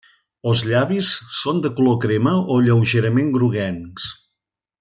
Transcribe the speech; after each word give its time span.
Els 0.51 0.63
llavis 0.69 1.11
són 1.41 1.61
de 1.67 1.71
color 1.81 1.99
crema 2.07 2.35
o 2.55 2.59
lleugerament 2.69 3.33
groguencs. 3.39 4.13